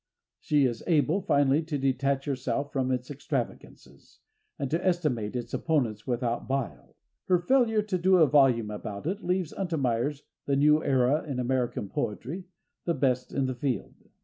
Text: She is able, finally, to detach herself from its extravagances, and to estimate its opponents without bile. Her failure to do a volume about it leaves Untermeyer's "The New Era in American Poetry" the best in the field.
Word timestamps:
She 0.39 0.65
is 0.65 0.83
able, 0.87 1.21
finally, 1.21 1.61
to 1.61 1.77
detach 1.77 2.25
herself 2.25 2.73
from 2.73 2.91
its 2.91 3.11
extravagances, 3.11 4.17
and 4.57 4.71
to 4.71 4.83
estimate 4.83 5.35
its 5.35 5.53
opponents 5.53 6.07
without 6.07 6.47
bile. 6.47 6.95
Her 7.27 7.37
failure 7.37 7.83
to 7.83 7.99
do 7.99 8.15
a 8.15 8.25
volume 8.25 8.71
about 8.71 9.05
it 9.05 9.23
leaves 9.23 9.53
Untermeyer's 9.53 10.23
"The 10.47 10.55
New 10.55 10.83
Era 10.83 11.23
in 11.29 11.39
American 11.39 11.87
Poetry" 11.87 12.45
the 12.85 12.95
best 12.95 13.31
in 13.31 13.45
the 13.45 13.53
field. 13.53 13.93